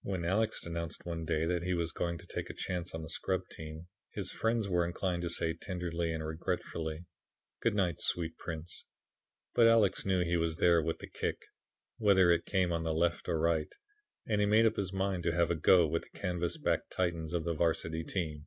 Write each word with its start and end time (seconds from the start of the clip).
When 0.00 0.24
Alex 0.24 0.64
announced 0.64 1.04
one 1.04 1.26
day 1.26 1.44
that 1.44 1.62
he 1.62 1.74
was 1.74 1.92
going 1.92 2.16
to 2.16 2.26
take 2.26 2.48
a 2.48 2.54
chance 2.54 2.94
on 2.94 3.02
the 3.02 3.08
scrub 3.10 3.42
team, 3.50 3.88
his 4.14 4.32
friends 4.32 4.66
were 4.66 4.82
inclined 4.86 5.20
to 5.24 5.28
say 5.28 5.52
tenderly 5.52 6.10
and 6.10 6.26
regretfully, 6.26 7.04
"Good 7.60 7.74
night, 7.74 8.00
sweet 8.00 8.38
prince." 8.38 8.84
But 9.52 9.66
Alex 9.66 10.06
knew 10.06 10.24
he 10.24 10.38
was 10.38 10.56
there 10.56 10.80
with 10.82 11.00
the 11.00 11.06
kick, 11.06 11.42
whether 11.98 12.30
it 12.30 12.46
came 12.46 12.72
on 12.72 12.84
the 12.84 12.94
left 12.94 13.28
or 13.28 13.38
right, 13.38 13.74
and 14.26 14.40
he 14.40 14.46
made 14.46 14.64
up 14.64 14.76
his 14.76 14.94
mind 14.94 15.22
to 15.24 15.32
have 15.34 15.50
a 15.50 15.54
go 15.54 15.86
with 15.86 16.04
the 16.04 16.18
canvas 16.18 16.56
backed 16.56 16.90
Titans 16.90 17.34
of 17.34 17.44
the 17.44 17.52
Varsity 17.52 18.04
team. 18.04 18.46